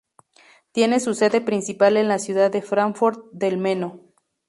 Tiene 0.71 0.99
su 0.99 1.13
sede 1.13 1.41
principal 1.41 1.95
en 1.95 2.07
la 2.07 2.17
ciudad 2.17 2.49
de 2.49 2.63
Fráncfort 2.63 3.23
del 3.33 3.59
Meno. 3.59 3.99